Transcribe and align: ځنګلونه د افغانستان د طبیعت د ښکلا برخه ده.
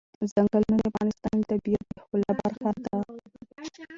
ځنګلونه 0.31 0.75
د 0.79 0.81
افغانستان 0.89 1.35
د 1.39 1.43
طبیعت 1.51 1.83
د 1.87 1.91
ښکلا 2.03 2.31
برخه 2.39 2.69
ده. 2.85 2.97